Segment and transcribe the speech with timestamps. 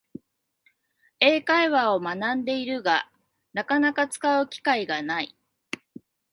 [1.19, 3.11] 英会話を学んでいるが、
[3.53, 5.37] なかなか使う機会がない